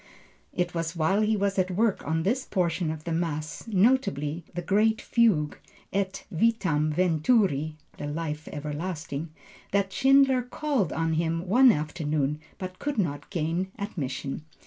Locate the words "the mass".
3.03-3.65